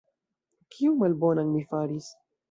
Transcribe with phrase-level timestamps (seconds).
[0.75, 2.09] Kion malbonan mi faris?